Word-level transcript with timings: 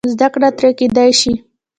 زده 0.13 0.27
کړه 0.33 0.49
ترې 0.57 0.69
کېدای 0.79 1.11
شي. 1.19 1.33